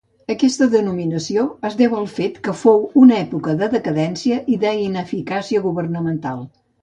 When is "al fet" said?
1.97-2.39